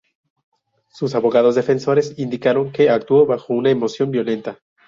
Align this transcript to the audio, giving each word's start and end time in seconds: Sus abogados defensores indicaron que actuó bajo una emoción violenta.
Sus 0.91 1.13
abogados 1.13 1.53
defensores 1.53 2.15
indicaron 2.17 2.71
que 2.71 2.89
actuó 2.89 3.27
bajo 3.27 3.53
una 3.53 3.69
emoción 3.69 4.09
violenta. 4.09 4.57